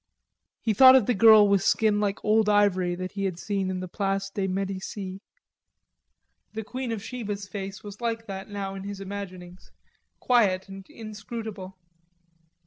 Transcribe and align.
He 0.61 0.73
thought 0.73 0.95
of 0.95 1.05
the 1.05 1.13
girl 1.13 1.47
with 1.47 1.61
skin 1.61 1.99
like 1.99 2.25
old 2.25 2.49
ivory 2.49 2.97
he 3.13 3.25
had 3.25 3.37
seen 3.37 3.69
in 3.69 3.81
the 3.81 3.87
Place 3.87 4.31
de 4.31 4.47
Medicis. 4.47 5.19
The 6.53 6.63
Queen 6.63 6.91
of 6.91 7.03
Sheba's 7.03 7.47
face 7.47 7.83
was 7.83 8.01
like 8.01 8.25
that 8.25 8.49
now 8.49 8.73
in 8.73 8.81
his 8.83 8.99
imaginings, 8.99 9.69
quiet 10.19 10.67
and 10.67 10.87
inscrutable. 10.89 11.77